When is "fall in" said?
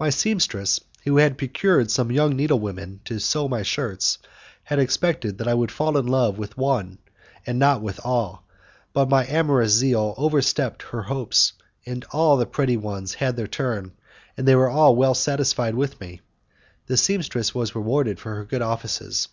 5.70-6.06